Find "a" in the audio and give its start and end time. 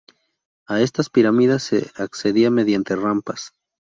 0.65-0.81